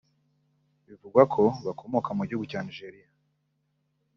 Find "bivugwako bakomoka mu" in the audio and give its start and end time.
0.87-2.23